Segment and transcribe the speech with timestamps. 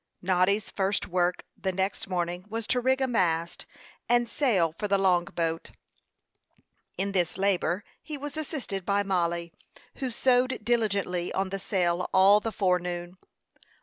[0.19, 3.67] Noddy's first work the next morning was to rig a mast
[4.09, 5.73] and sail for the long boat.
[6.97, 9.53] In this labor he was assisted by Mollie,
[9.97, 13.19] who sewed diligently on the sail all the forenoon.